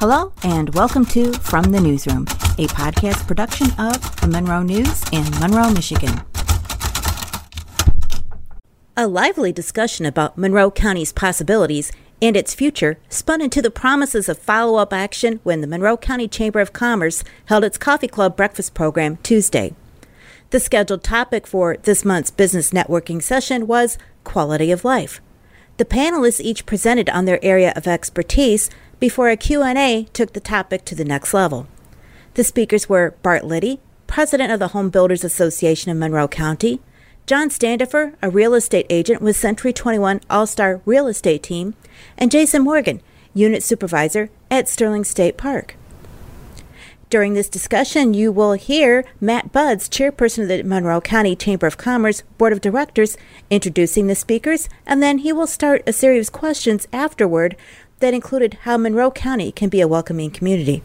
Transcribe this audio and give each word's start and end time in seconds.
Hello, 0.00 0.32
and 0.44 0.72
welcome 0.76 1.04
to 1.06 1.32
From 1.40 1.72
the 1.72 1.80
Newsroom, 1.80 2.22
a 2.56 2.68
podcast 2.68 3.26
production 3.26 3.66
of 3.80 4.20
the 4.20 4.28
Monroe 4.28 4.62
News 4.62 5.02
in 5.10 5.28
Monroe, 5.40 5.72
Michigan. 5.72 6.20
A 8.96 9.08
lively 9.08 9.50
discussion 9.50 10.06
about 10.06 10.38
Monroe 10.38 10.70
County's 10.70 11.12
possibilities 11.12 11.90
and 12.22 12.36
its 12.36 12.54
future 12.54 13.00
spun 13.08 13.40
into 13.40 13.60
the 13.60 13.72
promises 13.72 14.28
of 14.28 14.38
follow 14.38 14.78
up 14.78 14.92
action 14.92 15.40
when 15.42 15.62
the 15.62 15.66
Monroe 15.66 15.96
County 15.96 16.28
Chamber 16.28 16.60
of 16.60 16.72
Commerce 16.72 17.24
held 17.46 17.64
its 17.64 17.76
Coffee 17.76 18.06
Club 18.06 18.36
breakfast 18.36 18.74
program 18.74 19.16
Tuesday. 19.24 19.74
The 20.50 20.60
scheduled 20.60 21.02
topic 21.02 21.44
for 21.44 21.76
this 21.76 22.04
month's 22.04 22.30
business 22.30 22.70
networking 22.70 23.20
session 23.20 23.66
was 23.66 23.98
quality 24.22 24.70
of 24.70 24.84
life. 24.84 25.20
The 25.78 25.84
panelists 25.84 26.40
each 26.40 26.66
presented 26.66 27.08
on 27.10 27.24
their 27.24 27.44
area 27.44 27.72
of 27.76 27.86
expertise 27.86 28.68
before 29.00 29.28
a 29.28 29.36
Q&A 29.36 30.08
took 30.12 30.32
the 30.32 30.40
topic 30.40 30.84
to 30.84 30.94
the 30.94 31.04
next 31.04 31.32
level. 31.32 31.66
The 32.34 32.44
speakers 32.44 32.88
were 32.88 33.14
Bart 33.22 33.44
Lydy, 33.44 33.80
president 34.06 34.52
of 34.52 34.58
the 34.58 34.68
Home 34.68 34.90
Builders 34.90 35.24
Association 35.24 35.90
of 35.90 35.96
Monroe 35.96 36.28
County, 36.28 36.80
Jon 37.26 37.50
Standifer, 37.50 38.14
a 38.22 38.30
real 38.30 38.54
estate 38.54 38.86
agent 38.88 39.20
with 39.20 39.36
Century 39.36 39.72
21 39.72 40.20
Allstar 40.30 40.80
Real 40.86 41.06
Estate 41.06 41.42
Team, 41.42 41.74
and 42.16 42.30
Jason 42.30 42.62
Morgan, 42.62 43.02
unit 43.34 43.62
supervisor 43.62 44.30
at 44.50 44.68
Sterling 44.68 45.04
State 45.04 45.36
Park. 45.36 45.76
During 47.10 47.32
this 47.32 47.48
discussion, 47.48 48.12
you 48.12 48.30
will 48.30 48.52
hear 48.52 49.04
Matt 49.18 49.50
Budds, 49.50 49.88
chairperson 49.88 50.42
of 50.42 50.48
the 50.48 50.62
Monroe 50.62 51.00
County 51.00 51.34
Chamber 51.34 51.66
of 51.66 51.78
Commerce 51.78 52.22
Board 52.36 52.52
of 52.52 52.60
Directors, 52.60 53.16
introducing 53.48 54.06
the 54.06 54.14
speakers, 54.14 54.68
and 54.86 55.02
then 55.02 55.18
he 55.18 55.32
will 55.32 55.46
start 55.46 55.82
a 55.86 55.92
series 55.92 56.28
of 56.28 56.34
questions 56.34 56.86
afterward 56.92 57.56
that 58.00 58.14
included 58.14 58.54
how 58.62 58.76
Monroe 58.76 59.10
County 59.10 59.52
can 59.52 59.68
be 59.68 59.80
a 59.80 59.88
welcoming 59.88 60.30
community. 60.30 60.82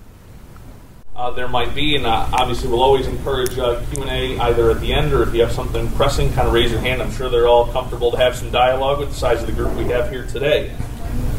Uh, 1.15 1.29
there 1.29 1.47
might 1.47 1.75
be, 1.75 1.95
and 1.95 2.07
uh, 2.07 2.27
obviously 2.33 2.69
we'll 2.69 2.81
always 2.81 3.05
encourage 3.05 3.57
uh, 3.59 3.83
Q&A 3.91 4.39
either 4.39 4.71
at 4.71 4.81
the 4.81 4.91
end 4.91 5.13
or 5.13 5.21
if 5.21 5.33
you 5.33 5.41
have 5.41 5.51
something 5.51 5.89
pressing, 5.91 6.33
kind 6.33 6.47
of 6.47 6.53
raise 6.53 6.71
your 6.71 6.79
hand. 6.79 7.03
I'm 7.03 7.11
sure 7.11 7.29
they're 7.29 7.47
all 7.47 7.67
comfortable 7.67 8.09
to 8.11 8.17
have 8.17 8.35
some 8.35 8.49
dialogue 8.49 8.99
with 8.99 9.09
the 9.09 9.15
size 9.15 9.41
of 9.41 9.45
the 9.45 9.53
group 9.53 9.75
we 9.77 9.85
have 9.85 10.09
here 10.09 10.25
today. 10.25 10.75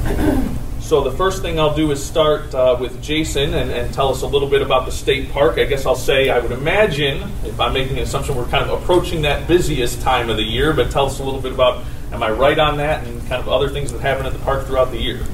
So 0.84 1.00
the 1.02 1.12
first 1.12 1.40
thing 1.40 1.58
I'll 1.58 1.74
do 1.74 1.90
is 1.92 2.04
start 2.04 2.54
uh, 2.54 2.76
with 2.78 3.02
Jason 3.02 3.54
and, 3.54 3.70
and, 3.70 3.92
tell 3.94 4.10
us 4.10 4.20
a 4.20 4.26
little 4.26 4.50
bit 4.50 4.60
about 4.60 4.84
the 4.84 4.92
state 4.92 5.32
park. 5.32 5.56
I 5.56 5.64
guess 5.64 5.86
I'll 5.86 5.96
say 5.96 6.28
I 6.28 6.38
would 6.38 6.52
imagine, 6.52 7.22
if 7.42 7.58
I'm 7.58 7.72
making 7.72 7.96
an 7.96 8.02
assumption, 8.02 8.36
we're 8.36 8.44
kind 8.48 8.68
of 8.68 8.82
approaching 8.82 9.22
that 9.22 9.48
busiest 9.48 10.02
time 10.02 10.28
of 10.28 10.36
the 10.36 10.42
year. 10.42 10.74
But 10.74 10.90
tell 10.90 11.06
us 11.06 11.20
a 11.20 11.24
little 11.24 11.40
bit 11.40 11.52
about, 11.52 11.82
am 12.12 12.22
I 12.22 12.30
right 12.30 12.58
on 12.58 12.76
that, 12.76 13.02
and 13.06 13.18
kind 13.20 13.40
of 13.40 13.48
other 13.48 13.70
things 13.70 13.92
that 13.92 14.02
happen 14.02 14.26
at 14.26 14.34
the 14.34 14.38
park 14.40 14.66
throughout 14.66 14.90
the 14.90 15.00
year? 15.00 15.24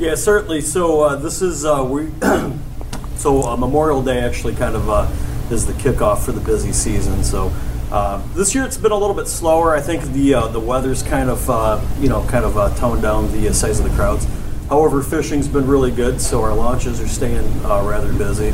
Yeah, 0.00 0.14
certainly. 0.14 0.62
So 0.62 1.02
uh, 1.02 1.16
this 1.16 1.42
is 1.42 1.66
uh, 1.66 1.84
we. 1.84 2.10
so 3.16 3.42
uh, 3.42 3.54
Memorial 3.54 4.02
Day 4.02 4.20
actually 4.20 4.54
kind 4.54 4.74
of 4.74 4.88
uh, 4.88 5.06
is 5.50 5.66
the 5.66 5.74
kickoff 5.74 6.24
for 6.24 6.32
the 6.32 6.40
busy 6.40 6.72
season. 6.72 7.22
So. 7.22 7.52
Uh, 7.92 8.22
this 8.34 8.54
year 8.54 8.64
it's 8.64 8.76
been 8.76 8.92
a 8.92 8.96
little 8.96 9.16
bit 9.16 9.26
slower. 9.26 9.74
I 9.74 9.80
think 9.80 10.04
the 10.12 10.48
the 10.52 10.60
weather's 10.60 11.02
kind 11.02 11.28
of 11.28 11.40
you 12.00 12.08
know 12.08 12.24
kind 12.28 12.44
of 12.44 12.54
toned 12.78 13.02
down 13.02 13.32
the 13.32 13.52
size 13.52 13.80
of 13.80 13.90
the 13.90 13.94
crowds. 13.96 14.28
However, 14.68 15.02
fishing's 15.02 15.48
been 15.48 15.66
really 15.66 15.90
good, 15.90 16.20
so 16.20 16.40
our 16.40 16.54
launches 16.54 17.00
are 17.00 17.08
staying 17.08 17.44
uh, 17.64 17.82
rather 17.82 18.12
busy. 18.12 18.50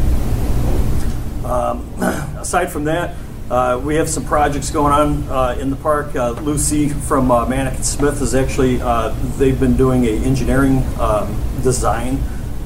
Um, 1.44 1.86
aside 2.38 2.72
from 2.72 2.84
that, 2.84 3.14
uh, 3.50 3.80
we 3.84 3.94
have 3.96 4.08
some 4.08 4.24
projects 4.24 4.70
going 4.70 4.92
on 4.92 5.22
uh, 5.28 5.56
in 5.60 5.70
the 5.70 5.76
park. 5.76 6.14
Uh, 6.16 6.30
Lucy 6.30 6.88
from 6.88 7.30
uh, 7.30 7.46
Mannik 7.46 7.82
Smith 7.84 8.20
is 8.20 8.34
actually 8.34 8.80
uh, 8.80 9.10
they've 9.36 9.58
been 9.58 9.76
doing 9.76 10.04
a 10.04 10.10
engineering 10.10 10.82
um, 10.98 11.34
design 11.62 12.18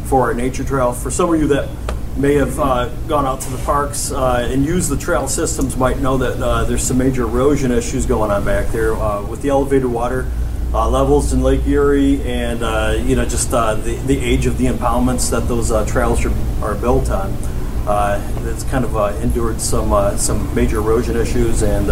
for 0.05 0.23
our 0.23 0.35
nature 0.35 0.65
trail. 0.65 0.93
For 0.93 1.11
some 1.11 1.33
of 1.33 1.41
you 1.41 1.47
that 1.49 1.69
may 2.17 2.35
have 2.35 2.57
gone 2.57 3.27
out 3.27 3.41
to 3.43 3.51
the 3.51 3.63
parks 3.65 4.11
and 4.11 4.65
used 4.65 4.91
the 4.91 4.97
trail 4.97 5.29
systems, 5.29 5.77
might 5.77 5.99
know 5.99 6.17
that 6.19 6.67
there's 6.67 6.83
some 6.83 6.99
major 6.99 7.23
erosion 7.23 7.71
issues 7.71 8.07
going 8.07 8.31
on 8.31 8.45
back 8.45 8.69
there 8.73 8.95
with 9.23 9.43
the 9.43 9.49
elevated 9.49 9.87
water 9.87 10.27
uh, 10.73 10.89
levels 10.89 11.33
in 11.33 11.43
Lake 11.43 11.67
Erie 11.67 12.23
and 12.23 12.63
uh, 12.63 12.97
you 13.05 13.17
know 13.17 13.25
just 13.25 13.53
uh, 13.53 13.75
the, 13.75 13.97
the 14.07 14.19
age 14.19 14.47
of 14.47 14.57
the 14.59 14.67
impoundments 14.67 15.31
that 15.31 15.49
those 15.49 15.71
uh, 15.73 15.85
trails 15.87 16.25
are, 16.25 16.33
are 16.63 16.75
built 16.75 17.11
on. 17.11 17.37
Uh, 17.87 18.21
it's 18.45 18.65
kind 18.65 18.85
of 18.85 18.97
uh, 18.97 19.17
endured 19.23 19.61
some 19.61 20.19
some 20.19 20.55
major 20.55 20.79
erosion 20.79 21.17
issues 21.17 21.63
and 21.63 21.89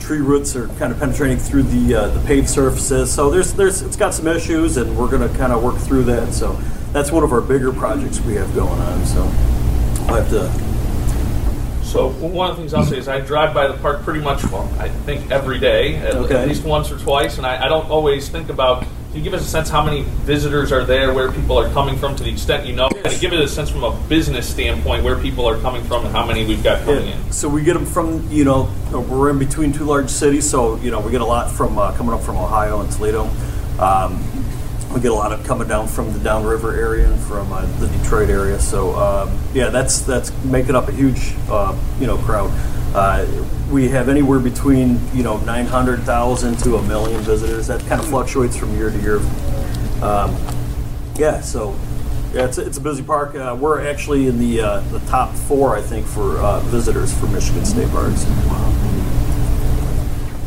tree 0.00 0.20
roots 0.20 0.54
are 0.54 0.68
kind 0.78 0.92
of 0.92 1.00
penetrating 1.00 1.36
through 1.36 1.64
the 1.64 2.08
the 2.08 2.22
paved 2.26 2.48
surfaces. 2.48 3.12
So 3.12 3.30
there's 3.30 3.52
there's 3.54 3.82
it's 3.82 3.96
got 3.96 4.14
some 4.14 4.28
issues 4.28 4.76
and 4.76 4.96
we're 4.96 5.10
going 5.10 5.28
to 5.28 5.38
kind 5.38 5.52
of 5.52 5.62
work 5.62 5.76
through 5.76 6.04
that. 6.04 6.32
So 6.32 6.52
that's 6.92 7.10
one 7.10 7.24
of 7.24 7.32
our 7.32 7.40
bigger 7.40 7.72
projects 7.72 8.20
we 8.20 8.34
have 8.34 8.54
going 8.54 8.80
on. 8.80 9.04
So 9.04 9.22
I 10.08 10.20
have 10.20 10.30
to 10.30 10.66
so 11.86 12.10
one 12.10 12.50
of 12.50 12.56
the 12.56 12.62
things 12.62 12.74
I'll 12.74 12.84
say 12.84 12.98
is 12.98 13.06
I 13.06 13.20
drive 13.20 13.54
by 13.54 13.68
the 13.68 13.74
park 13.74 14.02
pretty 14.02 14.20
much, 14.20 14.44
well, 14.50 14.68
I 14.78 14.88
think 14.88 15.30
every 15.30 15.58
day, 15.60 15.96
at, 15.96 16.14
okay. 16.14 16.42
at 16.42 16.48
least 16.48 16.64
once 16.64 16.90
or 16.90 16.98
twice, 16.98 17.38
and 17.38 17.46
I, 17.46 17.64
I, 17.64 17.68
don't 17.68 17.88
always 17.88 18.28
think 18.28 18.50
about. 18.50 18.84
Can 19.16 19.24
you 19.24 19.30
give 19.30 19.40
us 19.40 19.46
a 19.46 19.50
sense 19.50 19.70
how 19.70 19.82
many 19.82 20.02
visitors 20.02 20.72
are 20.72 20.84
there, 20.84 21.14
where 21.14 21.32
people 21.32 21.56
are 21.56 21.72
coming 21.72 21.96
from, 21.96 22.14
to 22.16 22.22
the 22.22 22.28
extent 22.28 22.66
you 22.66 22.76
know? 22.76 22.88
Of 22.88 23.18
give 23.18 23.32
it 23.32 23.40
a 23.40 23.48
sense 23.48 23.70
from 23.70 23.82
a 23.82 23.98
business 24.10 24.46
standpoint 24.46 25.04
where 25.04 25.16
people 25.16 25.48
are 25.48 25.58
coming 25.60 25.82
from 25.84 26.04
and 26.04 26.14
how 26.14 26.26
many 26.26 26.44
we've 26.44 26.62
got 26.62 26.84
coming 26.84 27.06
yeah. 27.06 27.16
in. 27.16 27.32
So 27.32 27.48
we 27.48 27.62
get 27.62 27.72
them 27.72 27.86
from, 27.86 28.30
you 28.30 28.44
know, 28.44 28.70
we're 28.92 29.30
in 29.30 29.38
between 29.38 29.72
two 29.72 29.84
large 29.84 30.10
cities, 30.10 30.46
so 30.46 30.76
you 30.80 30.90
know 30.90 31.00
we 31.00 31.12
get 31.12 31.22
a 31.22 31.24
lot 31.24 31.50
from 31.50 31.78
uh, 31.78 31.96
coming 31.96 32.12
up 32.12 32.20
from 32.20 32.36
Ohio 32.36 32.82
and 32.82 32.92
Toledo. 32.92 33.22
Um, 33.78 34.22
we 34.92 35.00
get 35.00 35.12
a 35.12 35.14
lot 35.14 35.32
of 35.32 35.42
coming 35.46 35.66
down 35.66 35.88
from 35.88 36.12
the 36.12 36.18
downriver 36.18 36.76
area 36.76 37.10
and 37.10 37.18
from 37.18 37.50
uh, 37.54 37.64
the 37.78 37.86
Detroit 37.86 38.28
area. 38.28 38.60
So 38.60 38.96
um, 38.96 39.38
yeah, 39.54 39.70
that's 39.70 40.00
that's 40.00 40.30
making 40.44 40.74
up 40.74 40.88
a 40.88 40.92
huge 40.92 41.32
uh, 41.48 41.74
you 41.98 42.06
know 42.06 42.18
crowd. 42.18 42.50
Uh, 42.96 43.26
we 43.70 43.88
have 43.88 44.08
anywhere 44.08 44.38
between 44.38 44.98
you 45.14 45.22
know 45.22 45.36
900,000 45.40 46.58
to 46.60 46.76
a 46.76 46.82
million 46.82 47.20
visitors. 47.20 47.66
That 47.66 47.80
kind 47.82 48.00
of 48.00 48.08
fluctuates 48.08 48.56
from 48.56 48.74
year 48.74 48.90
to 48.90 48.98
year. 48.98 49.18
Um, 50.02 50.34
yeah, 51.16 51.42
so 51.42 51.76
yeah, 52.32 52.46
it's 52.46 52.56
a, 52.56 52.66
it's 52.66 52.78
a 52.78 52.80
busy 52.80 53.02
park. 53.02 53.34
Uh, 53.34 53.54
we're 53.58 53.86
actually 53.86 54.28
in 54.28 54.38
the 54.38 54.62
uh, 54.62 54.80
the 54.90 55.00
top 55.00 55.34
four, 55.34 55.76
I 55.76 55.82
think, 55.82 56.06
for 56.06 56.38
uh, 56.38 56.60
visitors 56.60 57.12
for 57.18 57.26
Michigan 57.26 57.66
State 57.66 57.90
Parks. 57.90 58.24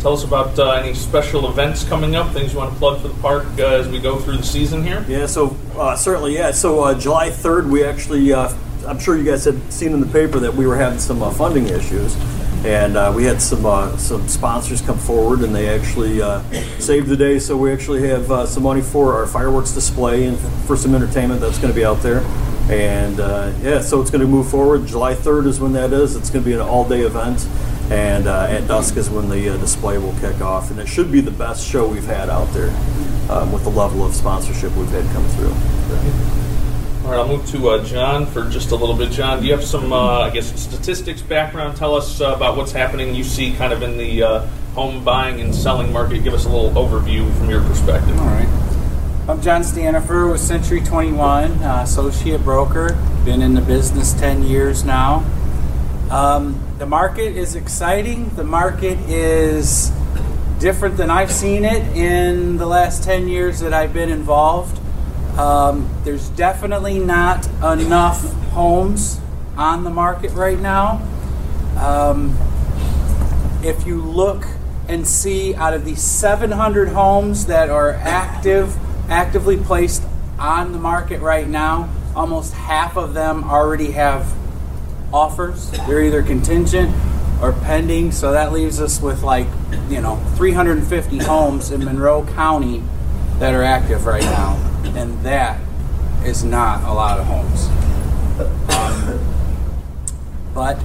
Tell 0.01 0.13
us 0.13 0.23
about 0.23 0.57
uh, 0.57 0.71
any 0.71 0.93
special 0.93 1.49
events 1.49 1.83
coming 1.83 2.15
up, 2.15 2.31
things 2.31 2.53
you 2.53 2.57
want 2.57 2.71
to 2.71 2.79
plug 2.79 3.01
for 3.01 3.09
the 3.09 3.21
park 3.21 3.45
uh, 3.59 3.65
as 3.65 3.87
we 3.89 3.99
go 3.99 4.17
through 4.17 4.37
the 4.37 4.43
season 4.43 4.81
here. 4.81 5.05
Yeah, 5.09 5.25
so 5.25 5.57
uh, 5.75 5.95
certainly, 5.97 6.35
yeah. 6.35 6.51
So 6.51 6.81
uh, 6.81 6.97
July 6.97 7.29
3rd, 7.29 7.69
we 7.69 7.83
actually, 7.83 8.31
uh, 8.31 8.51
I'm 8.87 8.97
sure 8.97 9.17
you 9.17 9.25
guys 9.25 9.43
had 9.43 9.73
seen 9.73 9.91
in 9.91 9.99
the 9.99 10.07
paper 10.07 10.39
that 10.39 10.53
we 10.53 10.65
were 10.65 10.77
having 10.77 10.99
some 10.99 11.21
uh, 11.21 11.29
funding 11.31 11.67
issues. 11.67 12.15
And 12.65 13.15
we 13.15 13.23
had 13.23 13.41
some 13.41 13.63
some 13.97 14.27
sponsors 14.27 14.81
come 14.81 14.97
forward, 14.97 15.41
and 15.41 15.55
they 15.55 15.69
actually 15.69 16.19
saved 16.79 17.07
the 17.07 17.17
day. 17.17 17.39
So 17.39 17.55
we 17.55 17.71
actually 17.71 18.07
have 18.09 18.49
some 18.49 18.63
money 18.63 18.81
for 18.81 19.13
our 19.13 19.25
fireworks 19.25 19.71
display 19.71 20.25
and 20.25 20.37
for 20.67 20.75
some 20.75 20.93
entertainment 20.93 21.41
that's 21.41 21.57
going 21.57 21.73
to 21.73 21.75
be 21.75 21.85
out 21.85 22.01
there. 22.01 22.19
And 22.69 23.17
yeah, 23.63 23.81
so 23.81 24.01
it's 24.01 24.11
going 24.11 24.21
to 24.21 24.27
move 24.27 24.49
forward. 24.49 24.87
July 24.87 25.15
3rd 25.15 25.47
is 25.47 25.59
when 25.59 25.73
that 25.73 25.93
is. 25.93 26.15
It's 26.15 26.29
going 26.29 26.43
to 26.43 26.49
be 26.49 26.53
an 26.53 26.61
all-day 26.61 27.01
event 27.01 27.47
and 27.89 28.27
uh, 28.27 28.47
at 28.49 28.67
dusk 28.67 28.97
is 28.97 29.09
when 29.09 29.29
the 29.29 29.49
uh, 29.49 29.57
display 29.57 29.97
will 29.97 30.13
kick 30.19 30.41
off. 30.41 30.69
And 30.69 30.79
it 30.79 30.87
should 30.87 31.11
be 31.11 31.21
the 31.21 31.31
best 31.31 31.67
show 31.67 31.87
we've 31.87 32.05
had 32.05 32.29
out 32.29 32.51
there 32.53 32.69
um, 33.31 33.51
with 33.51 33.63
the 33.63 33.71
level 33.71 34.05
of 34.05 34.13
sponsorship 34.13 34.75
we've 34.75 34.89
had 34.89 35.05
come 35.11 35.27
through. 35.29 36.38
All 37.03 37.11
right, 37.11 37.19
I'll 37.19 37.27
move 37.27 37.47
to 37.51 37.69
uh, 37.69 37.83
Jon 37.85 38.25
for 38.25 38.49
just 38.49 38.71
a 38.71 38.75
little 38.75 38.95
bit. 38.95 39.11
Jon, 39.11 39.39
do 39.39 39.47
you 39.47 39.53
have 39.53 39.63
some, 39.63 39.93
uh, 39.93 40.19
I 40.21 40.29
guess, 40.31 40.59
statistics 40.59 41.21
background? 41.21 41.77
Tell 41.77 41.95
us 41.95 42.19
uh, 42.19 42.33
about 42.35 42.57
what's 42.57 42.73
happening 42.73 43.15
you 43.15 43.23
see 43.23 43.53
kind 43.53 43.71
of 43.71 43.81
in 43.83 43.97
the 43.97 44.21
uh, 44.21 44.45
home 44.75 45.03
buying 45.03 45.39
and 45.39 45.55
selling 45.55 45.93
market. 45.93 46.23
Give 46.23 46.33
us 46.33 46.45
a 46.45 46.49
little 46.49 46.71
overview 46.71 47.33
from 47.37 47.49
your 47.49 47.61
perspective. 47.63 48.19
All 48.19 48.25
right. 48.25 48.47
I'm 49.29 49.41
Jon 49.41 49.63
Standifer 49.63 50.27
with 50.27 50.41
Century 50.41 50.81
21, 50.81 51.51
associate 51.63 52.43
broker. 52.43 52.97
Been 53.23 53.41
in 53.41 53.53
the 53.53 53.61
business 53.61 54.13
10 54.13 54.43
years 54.43 54.83
now. 54.83 55.23
Um, 56.11 56.61
the 56.79 56.85
market 56.85 57.37
is 57.37 57.55
exciting. 57.55 58.29
The 58.35 58.43
market 58.43 58.99
is 59.07 59.91
different 60.59 60.97
than 60.97 61.09
I've 61.09 61.31
seen 61.31 61.63
it 61.63 61.95
in 61.95 62.57
the 62.57 62.65
last 62.65 63.03
10 63.03 63.27
years 63.27 63.61
that 63.61 63.73
I've 63.73 63.93
been 63.93 64.09
involved. 64.09 64.78
Um, 65.39 65.89
there's 66.03 66.27
definitely 66.31 66.99
not 66.99 67.47
enough 67.63 68.21
homes 68.49 69.21
on 69.55 69.85
the 69.85 69.89
market 69.89 70.31
right 70.31 70.59
now. 70.59 71.01
Um, 71.77 72.37
if 73.63 73.87
you 73.87 74.01
look 74.01 74.45
and 74.89 75.07
see 75.07 75.55
out 75.55 75.73
of 75.73 75.85
the 75.85 75.95
700 75.95 76.89
homes 76.89 77.45
that 77.45 77.69
are 77.69 77.93
active, 77.93 78.75
actively 79.09 79.55
placed 79.55 80.03
on 80.37 80.73
the 80.73 80.77
market 80.77 81.21
right 81.21 81.47
now, 81.47 81.89
almost 82.17 82.53
half 82.53 82.97
of 82.97 83.13
them 83.13 83.45
already 83.45 83.91
have 83.91 84.29
offers. 85.13 85.71
They're 85.71 86.03
either 86.03 86.21
contingent 86.21 86.93
or 87.41 87.53
pending. 87.53 88.11
So 88.11 88.33
that 88.33 88.51
leaves 88.51 88.81
us 88.81 89.01
with 89.01 89.23
like, 89.23 89.47
you 89.87 90.01
know, 90.01 90.17
350 90.35 91.19
homes 91.19 91.71
in 91.71 91.85
Monroe 91.85 92.25
County 92.25 92.83
that 93.37 93.53
are 93.53 93.63
active 93.63 94.05
right 94.05 94.21
now. 94.21 94.68
And 94.83 95.21
that 95.23 95.59
is 96.23 96.43
not 96.43 96.83
a 96.83 96.93
lot 96.93 97.19
of 97.19 97.25
homes. 97.25 97.67
Um, 98.69 99.19
but 100.53 100.79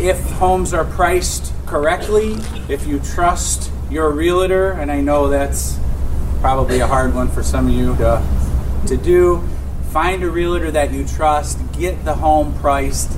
if 0.00 0.20
homes 0.32 0.74
are 0.74 0.84
priced 0.84 1.52
correctly, 1.66 2.36
if 2.68 2.86
you 2.86 2.98
trust 3.00 3.70
your 3.90 4.10
realtor, 4.10 4.72
and 4.72 4.90
I 4.90 5.00
know 5.00 5.28
that's 5.28 5.78
probably 6.40 6.80
a 6.80 6.86
hard 6.86 7.14
one 7.14 7.28
for 7.28 7.42
some 7.42 7.68
of 7.68 7.72
you 7.72 7.94
to, 7.96 8.22
to 8.88 8.96
do, 8.96 9.42
find 9.90 10.22
a 10.22 10.30
realtor 10.30 10.70
that 10.70 10.92
you 10.92 11.06
trust, 11.06 11.58
get 11.72 12.04
the 12.04 12.14
home 12.14 12.58
priced 12.58 13.16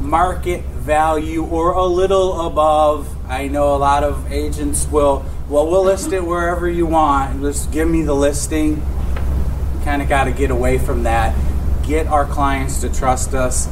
market 0.00 0.64
value 0.64 1.44
or 1.44 1.72
a 1.72 1.84
little 1.84 2.46
above. 2.46 3.08
I 3.30 3.48
know 3.48 3.74
a 3.74 3.78
lot 3.78 4.02
of 4.04 4.30
agents 4.30 4.86
will, 4.88 5.24
well, 5.48 5.70
we'll 5.70 5.84
list 5.84 6.12
it 6.12 6.24
wherever 6.24 6.68
you 6.68 6.86
want. 6.86 7.40
Just 7.40 7.70
give 7.70 7.88
me 7.88 8.02
the 8.02 8.14
listing. 8.14 8.82
Kind 9.84 10.02
of 10.02 10.08
got 10.08 10.24
to 10.24 10.32
get 10.32 10.50
away 10.50 10.78
from 10.78 11.02
that. 11.04 11.36
Get 11.84 12.06
our 12.06 12.24
clients 12.24 12.80
to 12.82 12.88
trust 12.88 13.34
us. 13.34 13.68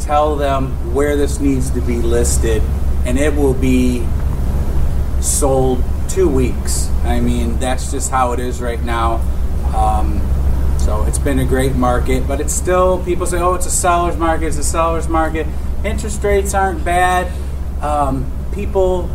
Tell 0.00 0.36
them 0.36 0.94
where 0.94 1.16
this 1.16 1.38
needs 1.38 1.70
to 1.70 1.80
be 1.80 2.02
listed, 2.02 2.62
and 3.06 3.18
it 3.18 3.34
will 3.34 3.54
be 3.54 4.04
sold 5.20 5.82
two 6.08 6.28
weeks. 6.28 6.88
I 7.04 7.20
mean, 7.20 7.58
that's 7.58 7.90
just 7.90 8.10
how 8.10 8.32
it 8.32 8.40
is 8.40 8.60
right 8.60 8.82
now. 8.82 9.20
Um, 9.74 10.20
so 10.78 11.04
it's 11.04 11.18
been 11.18 11.38
a 11.38 11.44
great 11.44 11.76
market, 11.76 12.26
but 12.26 12.40
it's 12.40 12.52
still, 12.52 13.02
people 13.04 13.24
say, 13.26 13.38
oh, 13.38 13.54
it's 13.54 13.66
a 13.66 13.70
seller's 13.70 14.16
market, 14.16 14.46
it's 14.46 14.58
a 14.58 14.64
seller's 14.64 15.08
market. 15.08 15.46
Interest 15.84 16.22
rates 16.24 16.54
aren't 16.54 16.84
bad. 16.84 17.32
Um, 17.80 18.30
people, 18.52 19.08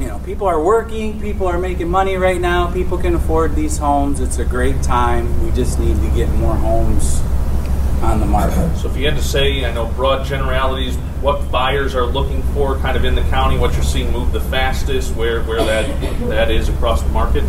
you 0.00 0.06
know, 0.06 0.18
people 0.20 0.46
are 0.46 0.62
working, 0.62 1.20
people 1.20 1.46
are 1.46 1.58
making 1.58 1.88
money 1.88 2.16
right 2.16 2.40
now, 2.40 2.72
people 2.72 2.98
can 2.98 3.14
afford 3.14 3.54
these 3.54 3.78
homes. 3.78 4.20
It's 4.20 4.38
a 4.38 4.44
great 4.44 4.82
time. 4.82 5.44
We 5.44 5.52
just 5.52 5.78
need 5.78 5.96
to 5.96 6.16
get 6.16 6.28
more 6.30 6.54
homes 6.54 7.20
on 8.02 8.20
the 8.20 8.26
market. 8.26 8.76
So 8.76 8.90
if 8.90 8.96
you 8.96 9.06
had 9.06 9.16
to 9.16 9.22
say, 9.22 9.64
I 9.64 9.72
know 9.72 9.86
broad 9.86 10.26
generalities, 10.26 10.96
what 11.22 11.50
buyers 11.50 11.94
are 11.94 12.04
looking 12.04 12.42
for 12.54 12.76
kind 12.78 12.96
of 12.96 13.04
in 13.04 13.14
the 13.14 13.22
county, 13.22 13.56
what 13.56 13.72
you're 13.74 13.82
seeing 13.82 14.12
move 14.12 14.32
the 14.32 14.40
fastest, 14.40 15.14
where, 15.14 15.42
where 15.44 15.64
that 15.64 16.28
that 16.28 16.50
is 16.50 16.68
across 16.68 17.02
the 17.02 17.08
market? 17.08 17.44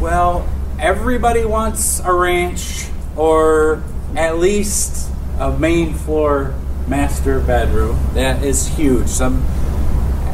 Well, 0.00 0.48
everybody 0.78 1.44
wants 1.44 2.00
a 2.00 2.12
ranch 2.12 2.86
or 3.16 3.82
at 4.16 4.38
least 4.38 5.10
a 5.38 5.56
main 5.56 5.94
floor 5.94 6.54
master 6.88 7.40
bedroom. 7.40 7.98
That 8.14 8.42
is 8.42 8.66
huge. 8.66 9.06
Some, 9.06 9.46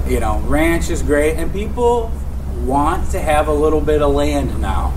you 0.08 0.20
know, 0.20 0.38
ranch 0.40 0.90
is 0.90 1.02
great, 1.02 1.36
and 1.36 1.52
people 1.52 2.10
want 2.64 3.10
to 3.10 3.20
have 3.20 3.48
a 3.48 3.52
little 3.52 3.80
bit 3.80 4.02
of 4.02 4.14
land 4.14 4.60
now. 4.60 4.90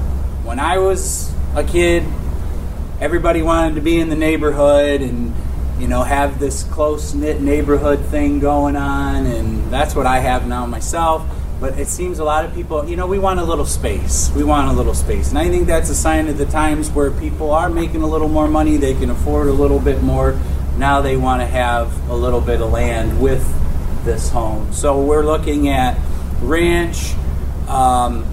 When 0.43 0.59
I 0.59 0.77
was 0.77 1.33
a 1.55 1.63
kid, 1.63 2.03
everybody 2.99 3.41
wanted 3.41 3.75
to 3.75 3.81
be 3.81 3.99
in 3.99 4.09
the 4.09 4.15
neighborhood 4.15 5.01
and 5.01 5.33
you 5.79 5.87
know 5.87 6.03
have 6.03 6.39
this 6.39 6.63
close 6.63 7.13
knit 7.13 7.41
neighborhood 7.41 7.99
thing 8.05 8.39
going 8.39 8.75
on, 8.75 9.25
and 9.25 9.71
that's 9.71 9.95
what 9.95 10.05
I 10.05 10.19
have 10.19 10.47
now 10.47 10.65
myself. 10.65 11.25
But 11.59 11.77
it 11.77 11.87
seems 11.87 12.19
a 12.19 12.23
lot 12.23 12.45
of 12.45 12.53
people, 12.53 12.87
you 12.87 12.95
know, 12.95 13.05
we 13.05 13.19
want 13.19 13.41
a 13.41 13.43
little 13.43 13.65
space. 13.65 14.31
We 14.33 14.45
want 14.45 14.69
a 14.69 14.73
little 14.73 14.93
space. 14.93 15.27
And 15.29 15.37
I 15.37 15.49
think 15.49 15.67
that's 15.67 15.89
a 15.89 15.95
sign 15.95 16.29
of 16.29 16.37
the 16.37 16.45
times 16.45 16.89
where 16.89 17.11
people 17.11 17.51
are 17.51 17.69
making 17.69 18.01
a 18.01 18.07
little 18.07 18.29
more 18.29 18.47
money, 18.47 18.77
they 18.77 18.93
can 18.93 19.09
afford 19.09 19.49
a 19.49 19.51
little 19.51 19.79
bit 19.79 20.01
more 20.01 20.39
now 20.79 21.01
they 21.01 21.17
want 21.17 21.41
to 21.41 21.45
have 21.45 22.09
a 22.09 22.15
little 22.15 22.39
bit 22.39 22.61
of 22.61 22.71
land 22.71 23.21
with 23.21 23.43
this 24.09 24.29
home. 24.29 24.73
So 24.73 24.99
we're 25.03 25.23
looking 25.23 25.69
at 25.69 25.95
ranch, 26.41 27.13
um, 27.67 28.25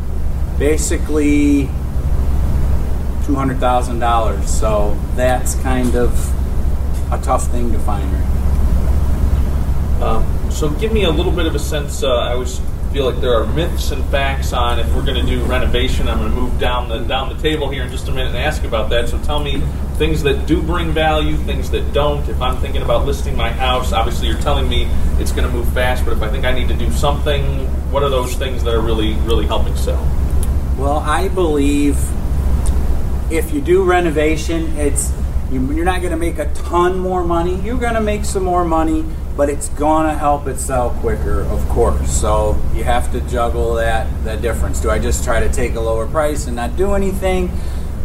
basically 0.59 1.69
two 3.27 3.35
hundred 3.35 3.59
thousand 3.59 3.99
dollars. 3.99 4.49
So 4.49 4.99
that's 5.17 5.55
kind 5.57 5.95
of 5.95 6.11
a 7.13 7.19
tough 7.19 7.47
thing 7.49 7.73
to 7.73 7.79
find. 7.81 8.11
Um, 10.03 10.51
so 10.51 10.71
give 10.71 10.93
me 10.93 11.05
a 11.05 11.11
little 11.11 11.33
bit 11.33 11.45
of 11.45 11.55
a 11.55 11.59
sense. 11.59 12.03
Uh, 12.03 12.09
I 12.09 12.33
always 12.33 12.59
feel 12.97 13.05
like 13.05 13.21
there 13.21 13.35
are 13.35 13.47
myths 13.49 13.91
and 13.91 14.03
facts 14.07 14.55
on 14.55 14.81
if 14.81 14.87
we're 14.95 15.05
going 15.05 15.23
to 15.23 15.31
do 15.31 15.45
renovation. 15.45 16.09
I'm 16.09 16.17
going 16.17 16.31
to 16.31 16.35
move 16.35 16.59
down 16.59 16.89
the 16.89 17.01
down 17.01 17.29
the 17.29 17.43
table 17.43 17.69
here 17.69 17.83
in 17.83 17.91
just 17.91 18.09
a 18.09 18.11
minute 18.11 18.29
and 18.29 18.39
ask 18.39 18.65
about 18.65 18.89
that. 18.89 19.11
So 19.11 19.23
tell 19.23 19.39
me 19.39 19.61
things 19.99 20.23
that 20.23 20.47
do 20.47 20.63
bring 20.63 20.93
value, 20.93 21.37
things 21.37 21.71
that 21.73 21.93
don't. 21.93 22.27
If 22.27 22.41
I'm 22.41 22.57
thinking 22.57 22.81
about 22.81 23.05
listing 23.05 23.37
my 23.37 23.51
house, 23.51 23.93
obviously 23.93 24.29
you're 24.29 24.41
telling 24.41 24.67
me 24.67 24.89
it's 25.19 25.31
going 25.31 25.47
to 25.47 25.53
move 25.53 25.71
fast, 25.75 26.07
but 26.07 26.15
if 26.15 26.23
I 26.23 26.31
think 26.31 26.47
I 26.47 26.55
need 26.55 26.69
to 26.69 26.75
do 26.75 26.91
something, 26.91 27.43
what 27.93 28.03
are 28.03 28.09
those 28.09 28.35
things 28.35 28.65
that 28.65 28.73
are 28.73 28.81
really, 28.81 29.13
really 29.27 29.45
helping 29.45 29.77
sell? 29.77 30.03
Well, 30.79 31.01
I 31.01 31.29
believe 31.29 31.99
if 33.31 33.53
you 33.53 33.61
do 33.61 33.85
renovation, 33.85 34.75
it's 34.79 35.13
you're 35.53 35.85
not 35.85 36.01
going 36.01 36.13
to 36.13 36.17
make 36.17 36.39
a 36.39 36.51
ton 36.55 36.99
more 36.99 37.23
money. 37.23 37.61
You're 37.61 37.79
going 37.79 37.93
to 37.93 38.01
make 38.01 38.25
some 38.25 38.45
more 38.45 38.65
money, 38.65 39.05
but 39.37 39.51
it's 39.51 39.69
going 39.71 40.07
to 40.09 40.19
help 40.19 40.47
it 40.47 40.59
sell 40.59 40.91
quicker, 41.01 41.43
of 41.43 41.69
course. 41.69 42.11
So 42.11 42.61
you 42.75 42.85
have 42.85 43.13
to 43.13 43.21
juggle 43.23 43.75
that 43.75 44.07
that 44.25 44.41
difference. 44.41 44.81
Do 44.81 44.91
I 44.91 44.99
just 44.99 45.25
try 45.25 45.41
to 45.41 45.53
take 45.53 45.75
a 45.75 45.81
lower 45.81 46.07
price 46.07 46.47
and 46.47 46.57
not 46.57 46.77
do 46.77 46.95
anything? 46.95 47.51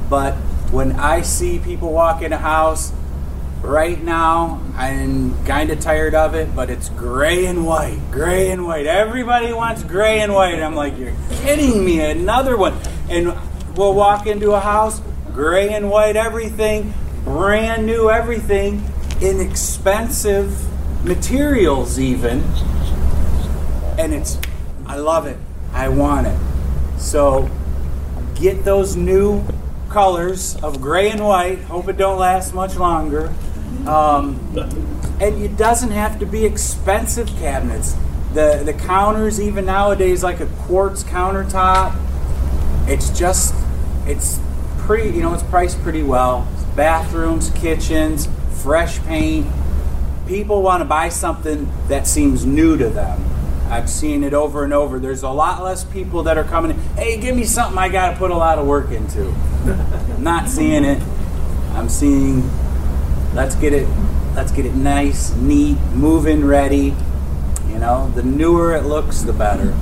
But 0.09 0.33
when 0.71 0.93
I 0.93 1.21
see 1.21 1.59
people 1.59 1.91
walk 1.93 2.21
in 2.21 2.33
a 2.33 2.37
house 2.37 2.91
right 3.61 4.01
now, 4.03 4.61
I'm 4.75 5.45
kind 5.45 5.69
of 5.69 5.79
tired 5.79 6.15
of 6.15 6.35
it, 6.35 6.53
but 6.53 6.69
it's 6.69 6.89
gray 6.89 7.45
and 7.45 7.65
white, 7.65 7.99
gray 8.11 8.51
and 8.51 8.65
white. 8.65 8.85
Everybody 8.85 9.53
wants 9.53 9.83
gray 9.83 10.19
and 10.19 10.33
white. 10.33 10.61
I'm 10.61 10.75
like, 10.75 10.97
you're 10.97 11.15
kidding 11.41 11.85
me. 11.85 12.01
Another 12.01 12.57
one. 12.57 12.77
And 13.09 13.37
we'll 13.75 13.93
walk 13.93 14.27
into 14.27 14.51
a 14.51 14.59
house, 14.59 15.01
gray 15.31 15.73
and 15.73 15.89
white 15.89 16.17
everything, 16.17 16.93
brand 17.23 17.85
new 17.85 18.09
everything, 18.09 18.83
inexpensive 19.21 20.70
materials 21.03 21.99
even. 21.99 22.43
And 23.97 24.13
it's, 24.13 24.39
I 24.85 24.97
love 24.97 25.27
it. 25.27 25.37
I 25.73 25.89
want 25.89 26.27
it. 26.27 26.37
So 26.97 27.49
get 28.35 28.63
those 28.63 28.95
new 28.95 29.43
colors 29.89 30.55
of 30.63 30.81
gray 30.81 31.11
and 31.11 31.23
white. 31.23 31.59
Hope 31.63 31.87
it 31.89 31.97
don't 31.97 32.17
last 32.17 32.53
much 32.53 32.75
longer. 32.75 33.33
Um, 33.87 34.39
and 35.19 35.41
it 35.41 35.57
doesn't 35.57 35.91
have 35.91 36.19
to 36.19 36.25
be 36.25 36.45
expensive 36.45 37.27
cabinets. 37.37 37.95
The 38.33 38.61
the 38.63 38.73
counters 38.73 39.41
even 39.41 39.65
nowadays 39.65 40.23
like 40.23 40.39
a 40.39 40.45
quartz 40.45 41.03
countertop. 41.03 41.95
It's 42.87 43.17
just 43.17 43.53
it's 44.05 44.39
pretty 44.79 45.09
you 45.09 45.21
know 45.21 45.33
it's 45.33 45.43
priced 45.43 45.81
pretty 45.81 46.03
well. 46.03 46.47
Bathrooms, 46.75 47.49
kitchens, 47.51 48.27
fresh 48.63 48.99
paint. 49.03 49.47
People 50.27 50.61
want 50.61 50.81
to 50.81 50.85
buy 50.85 51.09
something 51.09 51.71
that 51.87 52.07
seems 52.07 52.45
new 52.45 52.77
to 52.77 52.89
them. 52.89 53.23
I've 53.69 53.89
seen 53.89 54.23
it 54.23 54.33
over 54.33 54.63
and 54.63 54.73
over. 54.73 54.99
There's 54.99 55.23
a 55.23 55.29
lot 55.29 55.63
less 55.63 55.83
people 55.83 56.23
that 56.23 56.37
are 56.37 56.43
coming. 56.43 56.77
Hey, 56.95 57.19
give 57.19 57.35
me 57.35 57.45
something 57.45 57.77
I 57.77 57.89
got 57.89 58.11
to 58.11 58.17
put 58.17 58.31
a 58.31 58.35
lot 58.35 58.59
of 58.59 58.67
work 58.67 58.91
into. 58.91 59.33
Not 60.19 60.49
seeing 60.49 60.83
it. 60.83 61.01
I'm 61.73 61.87
seeing. 61.87 62.49
Let's 63.33 63.55
get 63.55 63.73
it. 63.73 63.87
Let's 64.35 64.51
get 64.51 64.65
it 64.65 64.75
nice, 64.75 65.33
neat, 65.35 65.77
moving, 65.93 66.45
ready. 66.45 66.95
You 67.69 67.79
know, 67.79 68.11
the 68.15 68.23
newer 68.23 68.75
it 68.75 68.85
looks, 68.85 69.21
the 69.21 69.33
better. 69.33 69.73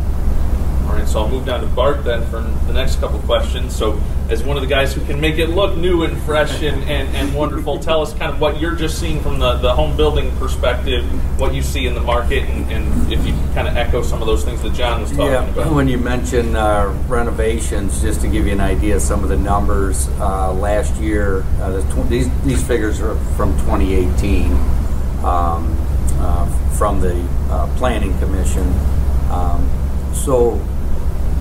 So 1.10 1.22
I'll 1.22 1.28
move 1.28 1.44
down 1.44 1.62
to 1.62 1.66
Bart 1.66 2.04
then 2.04 2.24
for 2.28 2.40
the 2.40 2.74
next 2.74 2.98
couple 2.98 3.18
questions. 3.22 3.76
So, 3.76 4.00
as 4.30 4.44
one 4.44 4.58
of 4.58 4.62
the 4.62 4.70
guys 4.70 4.94
who 4.94 5.04
can 5.06 5.20
make 5.20 5.40
it 5.40 5.48
look 5.48 5.76
new 5.76 6.04
and 6.04 6.16
fresh 6.22 6.62
and, 6.62 6.84
and, 6.84 7.16
and 7.16 7.34
wonderful, 7.34 7.80
tell 7.90 8.04
us 8.04 8.14
kind 8.14 8.32
of 8.32 8.40
what 8.40 8.60
you're 8.60 8.76
just 8.76 9.00
seeing 9.00 9.20
from 9.20 9.40
the, 9.40 9.54
the 9.56 9.74
home 9.74 9.98
building 9.98 10.30
perspective, 10.38 11.04
what 11.40 11.56
you 11.56 11.64
see 11.64 11.88
in 11.88 11.96
the 11.96 12.00
market, 12.02 12.44
and, 12.44 12.72
and 12.72 13.12
if 13.12 13.26
you 13.26 13.34
kind 13.56 13.68
of 13.68 13.76
echo 13.76 14.04
some 14.04 14.22
of 14.22 14.28
those 14.28 14.46
things 14.46 14.62
that 14.62 14.76
Jon 14.76 15.02
was 15.02 15.10
talking 15.10 15.26
yeah, 15.26 15.50
about. 15.50 15.74
When 15.74 15.88
you 15.88 15.98
mention 15.98 16.56
uh, 16.56 16.96
renovations, 17.08 18.04
just 18.04 18.22
to 18.22 18.28
give 18.28 18.46
you 18.46 18.54
an 18.54 18.62
idea 18.62 18.98
of 18.98 19.02
some 19.02 19.24
of 19.24 19.30
the 19.30 19.38
numbers, 19.38 20.08
uh, 20.20 20.54
last 20.54 20.96
year, 21.02 21.44
uh, 21.60 21.72
the 21.72 21.82
tw- 21.92 22.08
these, 22.08 22.44
these 22.44 22.62
figures 22.68 23.02
are 23.02 23.16
from 23.36 23.58
2018 23.62 24.52
um, 25.24 25.76
uh, 26.20 26.46
from 26.78 27.02
the 27.02 27.20
uh, 27.50 27.66
Planning 27.78 28.16
Commission. 28.20 28.72
Um, 29.32 29.68
so 30.14 30.62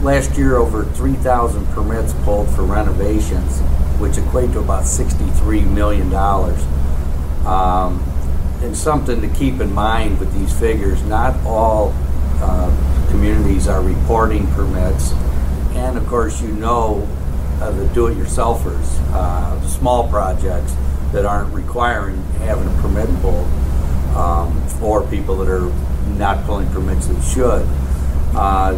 last 0.02 0.36
year 0.36 0.56
over 0.56 0.84
3,000 0.84 1.66
permits 1.68 2.12
pulled 2.24 2.48
for 2.54 2.62
renovations, 2.62 3.60
which 3.98 4.16
equate 4.16 4.52
to 4.52 4.60
about 4.60 4.84
$63 4.84 5.66
million. 5.66 6.12
Um, 7.44 8.04
and 8.62 8.76
something 8.76 9.20
to 9.20 9.28
keep 9.28 9.60
in 9.60 9.72
mind 9.72 10.18
with 10.18 10.32
these 10.38 10.56
figures, 10.58 11.02
not 11.04 11.36
all 11.46 11.94
uh, 12.40 13.06
communities 13.10 13.68
are 13.68 13.82
reporting 13.82 14.46
permits. 14.48 15.12
And 15.74 15.96
of 15.96 16.06
course, 16.06 16.40
you 16.42 16.48
know 16.48 17.06
uh, 17.60 17.70
the 17.72 17.86
do-it-yourselfers, 17.88 19.00
uh, 19.12 19.60
small 19.68 20.08
projects 20.08 20.74
that 21.12 21.24
aren't 21.24 21.52
requiring 21.52 22.22
having 22.40 22.66
a 22.66 22.82
permit 22.82 23.08
pulled, 23.20 23.46
um, 24.16 24.62
or 24.82 25.06
people 25.08 25.36
that 25.38 25.48
are 25.48 25.72
not 26.16 26.44
pulling 26.44 26.68
permits 26.70 27.06
that 27.06 27.22
should. 27.22 27.66
Uh, 28.36 28.76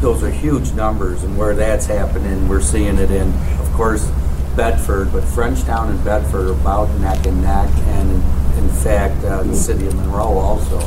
those 0.00 0.22
are 0.22 0.30
huge 0.30 0.72
numbers, 0.72 1.22
and 1.22 1.36
where 1.36 1.54
that's 1.54 1.86
happening, 1.86 2.48
we're 2.48 2.60
seeing 2.60 2.98
it 2.98 3.10
in, 3.10 3.32
of 3.58 3.72
course, 3.72 4.10
Bedford, 4.54 5.12
but 5.12 5.22
Frenchtown 5.24 5.90
and 5.90 6.04
Bedford 6.04 6.48
are 6.48 6.52
about 6.52 6.88
neck 7.00 7.26
and 7.26 7.42
neck, 7.42 7.68
and 7.70 8.10
in, 8.58 8.68
fact, 8.70 9.22
uh, 9.24 9.42
the 9.42 9.54
city 9.54 9.86
of 9.86 9.94
Monroe 9.94 10.38
also. 10.38 10.78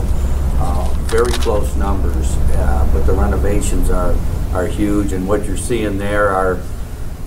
Uh, 0.61 0.93
very 1.07 1.31
close 1.33 1.75
numbers, 1.75 2.35
uh, 2.37 2.89
but 2.91 3.05
the 3.05 3.13
renovations 3.13 3.89
are, 3.89 4.15
are 4.53 4.67
huge, 4.67 5.13
and 5.13 5.27
what 5.27 5.45
you're 5.45 5.57
seeing 5.57 5.97
there 5.97 6.29
are 6.29 6.59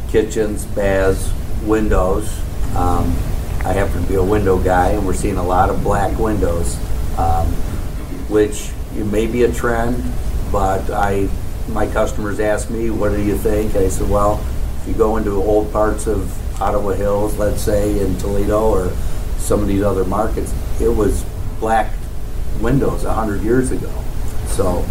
kitchens, 0.08 0.66
baths, 0.66 1.32
windows. 1.64 2.28
Um, 2.76 3.04
I 3.64 3.72
happen 3.72 4.02
to 4.02 4.08
be 4.08 4.16
a 4.16 4.22
window 4.22 4.58
guy, 4.58 4.90
and 4.90 5.06
we're 5.06 5.14
seeing 5.14 5.36
a 5.36 5.42
lot 5.42 5.70
of 5.70 5.82
black 5.82 6.18
windows, 6.18 6.76
um, 7.16 7.46
which 8.28 8.70
may 8.94 9.26
be 9.26 9.44
a 9.44 9.52
trend, 9.52 10.02
but 10.50 10.90
I, 10.90 11.28
my 11.68 11.86
customers 11.86 12.40
ask 12.40 12.70
me, 12.70 12.90
"What 12.90 13.12
do 13.12 13.22
you 13.22 13.36
think?" 13.36 13.76
I 13.76 13.88
said, 13.88 14.08
"Well, 14.10 14.40
if 14.80 14.88
you 14.88 14.94
go 14.94 15.16
into 15.16 15.30
old 15.32 15.72
parts 15.72 16.06
of 16.06 16.30
Ottawa 16.60 16.90
Hills, 16.92 17.36
let's 17.38 17.62
say 17.62 18.00
in 18.00 18.16
Toledo 18.18 18.60
or 18.60 18.90
some 19.38 19.60
of 19.60 19.68
these 19.68 19.82
other 19.82 20.04
markets, 20.04 20.52
it 20.80 20.88
was 20.88 21.24
black 21.60 21.90
windows 22.60 23.04
a 23.04 23.12
hundred 23.12 23.42
years 23.42 23.70
ago. 23.70 23.90
So, 24.48 24.84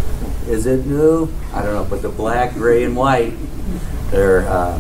is 0.48 0.66
it 0.66 0.86
new? 0.86 1.30
I 1.54 1.62
don't 1.62 1.74
know, 1.74 1.88
but 1.90 2.02
the 2.02 2.10
black, 2.10 2.54
gray, 2.54 2.84
and 2.84 2.96
white, 2.96 3.34
they're." 4.12 4.48
Uh, 4.48 4.80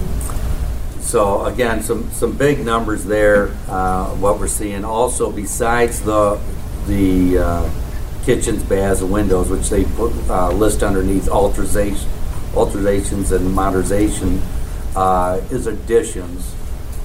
so 1.01 1.45
again, 1.45 1.83
some 1.83 2.09
some 2.11 2.37
big 2.37 2.63
numbers 2.63 3.03
there. 3.03 3.51
Uh, 3.67 4.05
what 4.11 4.39
we're 4.39 4.47
seeing 4.47 4.85
also 4.85 5.29
besides 5.31 6.01
the 6.01 6.39
the 6.87 7.37
uh, 7.37 7.69
kitchens, 8.23 8.63
baths, 8.63 9.01
and 9.01 9.11
windows, 9.11 9.49
which 9.49 9.69
they 9.69 9.83
put, 9.83 10.13
uh, 10.29 10.51
list 10.51 10.83
underneath 10.83 11.27
alteration, 11.29 12.09
alterations 12.55 13.31
and 13.31 13.53
modernization, 13.53 14.41
uh, 14.95 15.41
is 15.49 15.67
additions. 15.67 16.55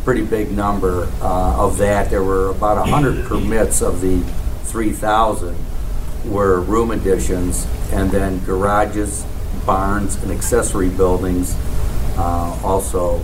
Pretty 0.04 0.24
big 0.24 0.52
number 0.52 1.10
uh, 1.20 1.64
of 1.64 1.78
that. 1.78 2.10
There 2.10 2.22
were 2.22 2.50
about 2.50 2.86
hundred 2.88 3.24
permits 3.26 3.82
of 3.82 4.00
the 4.00 4.20
three 4.64 4.92
thousand 4.92 5.56
were 6.24 6.60
room 6.60 6.90
additions, 6.90 7.66
and 7.92 8.10
then 8.10 8.44
garages, 8.44 9.24
barns, 9.64 10.16
and 10.16 10.30
accessory 10.30 10.88
buildings. 10.88 11.56
Uh, 12.16 12.58
also 12.64 13.22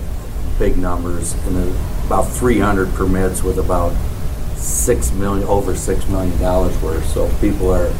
big 0.58 0.76
numbers, 0.76 1.32
and 1.46 1.74
about 2.06 2.24
300 2.24 2.92
permits 2.94 3.42
with 3.42 3.58
about 3.58 3.92
six 4.62 5.12
million, 5.12 5.46
over 5.48 5.74
six 5.74 6.06
million 6.08 6.38
dollars 6.38 6.80
worth. 6.82 7.04
So 7.06 7.28
people 7.40 7.70
are 7.72 7.90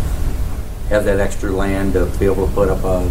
have 0.89 1.05
that 1.05 1.21
extra 1.21 1.51
land 1.51 1.95
to 1.95 2.07
be 2.19 2.27
able 2.27 2.47
to 2.47 2.53
put 2.55 2.69
up 2.69 2.85
a, 2.85 3.11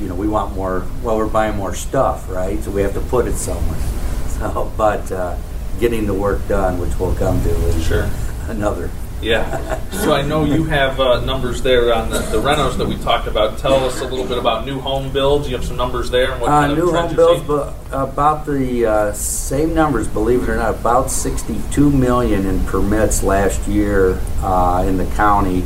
you 0.00 0.08
know, 0.08 0.14
we 0.14 0.28
want 0.28 0.54
more. 0.54 0.86
Well, 1.02 1.16
we're 1.18 1.26
buying 1.26 1.56
more 1.56 1.74
stuff, 1.74 2.28
right? 2.30 2.62
So 2.62 2.70
we 2.70 2.82
have 2.82 2.94
to 2.94 3.00
put 3.00 3.26
it 3.26 3.34
somewhere. 3.34 3.78
So, 4.38 4.72
but 4.76 5.10
uh, 5.10 5.36
getting 5.80 6.06
the 6.06 6.14
work 6.14 6.46
done, 6.46 6.78
which 6.78 6.96
we'll 7.00 7.12
come 7.16 7.42
to, 7.42 7.48
is 7.48 7.84
Sure. 7.84 8.08
another. 8.46 8.88
Yeah. 9.20 9.80
So 9.90 10.12
I 10.14 10.22
know 10.22 10.44
you 10.44 10.64
have 10.64 11.00
uh, 11.00 11.20
numbers 11.24 11.60
there 11.62 11.92
on 11.92 12.08
the, 12.08 12.18
the 12.20 12.38
renos 12.38 12.76
that 12.78 12.86
we 12.86 12.96
talked 12.98 13.26
about. 13.26 13.58
Tell 13.58 13.74
us 13.84 14.00
a 14.00 14.04
little 14.04 14.24
bit 14.26 14.38
about 14.38 14.64
new 14.64 14.78
home 14.80 15.10
builds. 15.12 15.48
You 15.48 15.56
have 15.56 15.64
some 15.64 15.76
numbers 15.76 16.08
there. 16.10 16.32
And 16.32 16.40
what 16.40 16.50
Uh, 16.50 16.60
kind 16.60 16.72
of 16.72 16.78
new 16.78 16.90
trends 16.90 17.06
home 17.08 17.16
builds, 17.16 17.42
but 17.42 17.74
about 17.90 18.46
the 18.46 18.86
uh, 18.86 19.12
same 19.12 19.74
numbers, 19.74 20.06
believe 20.06 20.44
it 20.44 20.48
or 20.48 20.56
not, 20.56 20.70
about 20.70 21.10
62 21.10 21.90
million 21.90 22.46
in 22.46 22.64
permits 22.66 23.24
last 23.24 23.66
year 23.66 24.20
uh, 24.42 24.84
in 24.86 24.96
the 24.98 25.06
county. 25.16 25.64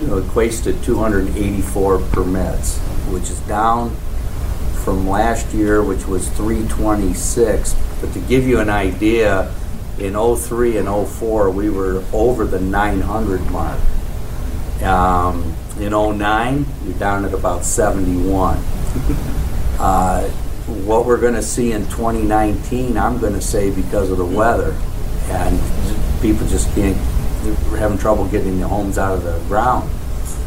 You 0.00 0.08
know, 0.08 0.20
equates 0.20 0.62
to 0.64 0.72
284 0.84 1.98
permits, 2.10 2.78
which 3.08 3.30
is 3.30 3.38
down 3.40 3.90
from 4.84 5.08
last 5.08 5.54
year, 5.54 5.82
which 5.82 6.06
was 6.06 6.28
326. 6.30 7.74
But 8.00 8.12
to 8.12 8.18
give 8.20 8.46
you 8.46 8.58
an 8.60 8.68
idea, 8.68 9.50
in 10.02 10.14
03 10.14 10.78
and 10.78 11.08
04, 11.08 11.50
we 11.50 11.70
were 11.70 12.04
over 12.12 12.44
the 12.44 12.60
900 12.60 13.40
mark. 13.50 13.80
Um, 14.82 15.54
in 15.78 15.92
09, 15.92 16.66
you're 16.84 16.98
down 16.98 17.24
at 17.24 17.32
about 17.32 17.64
71. 17.64 18.58
Uh, 19.78 20.28
what 20.84 21.06
we're 21.06 21.18
going 21.18 21.34
to 21.34 21.42
see 21.42 21.72
in 21.72 21.82
2019, 21.86 22.96
I'm 22.96 23.18
going 23.18 23.32
to 23.32 23.40
say 23.40 23.74
because 23.74 24.12
of 24.12 24.18
the 24.18 24.24
weather, 24.24 24.76
and 25.24 25.58
people 26.20 26.46
just 26.46 26.72
can't, 26.76 26.96
they're 27.42 27.80
having 27.80 27.98
trouble 27.98 28.28
getting 28.28 28.60
the 28.60 28.68
homes 28.68 28.96
out 28.96 29.14
of 29.16 29.24
the 29.24 29.40
ground. 29.48 29.90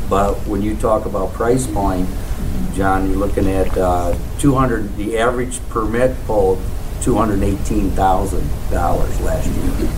But 0.09 0.35
when 0.47 0.61
you 0.61 0.77
talk 0.77 1.05
about 1.05 1.33
price 1.33 1.67
point, 1.67 2.07
Jon, 2.75 3.09
you're 3.09 3.17
looking 3.17 3.49
at 3.49 3.77
uh, 3.77 4.17
200, 4.39 4.95
the 4.95 5.17
average 5.17 5.59
permit 5.67 6.15
pulled 6.25 6.61
$218,000 7.01 9.21
last 9.21 9.47
year. 9.47 9.89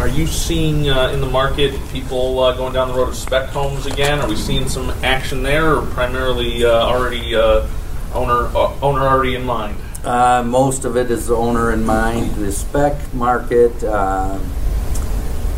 Are 0.00 0.08
you 0.08 0.26
seeing 0.26 0.88
uh, 0.90 1.10
in 1.10 1.20
the 1.20 1.30
market 1.30 1.78
people 1.90 2.40
uh, 2.40 2.56
going 2.56 2.72
down 2.72 2.88
the 2.88 2.94
road 2.94 3.10
of 3.10 3.16
spec 3.16 3.50
homes 3.50 3.86
again? 3.86 4.18
Are 4.18 4.28
we 4.28 4.34
seeing 4.34 4.68
some 4.68 4.90
action 5.04 5.44
there, 5.44 5.76
or 5.76 5.86
primarily 5.86 6.64
uh, 6.64 6.70
already 6.70 7.36
uh, 7.36 7.68
owner 8.12 8.48
uh, 8.56 8.74
owner 8.80 9.02
already 9.02 9.36
in 9.36 9.44
mind? 9.44 9.76
Uh, 10.04 10.42
most 10.44 10.84
of 10.84 10.96
it 10.96 11.12
is 11.12 11.28
the 11.28 11.36
owner 11.36 11.70
in 11.70 11.84
mind. 11.84 12.34
The 12.34 12.50
spec 12.50 13.14
market, 13.14 13.84
uh, 13.84 14.40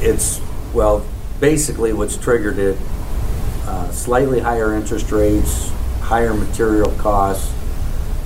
it's, 0.01 0.39
well, 0.75 1.03
basically 1.41 1.95
what's 1.95 2.19
triggered 2.19 2.59
it, 2.59 2.77
uh, 3.65 3.91
slightly 3.91 4.41
higher 4.41 4.75
interest 4.75 5.11
rates, 5.11 5.71
higher 6.01 6.35
material 6.35 6.91
costs. 6.99 7.55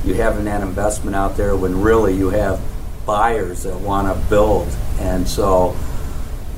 You 0.04 0.14
having 0.14 0.44
that 0.44 0.62
investment 0.62 1.16
out 1.16 1.36
there 1.36 1.56
when 1.56 1.80
really 1.80 2.14
you 2.14 2.30
have 2.30 2.60
buyers 3.04 3.62
that 3.62 3.78
want 3.80 4.06
to 4.06 4.28
build. 4.28 4.68
And 5.00 5.26
so 5.26 5.76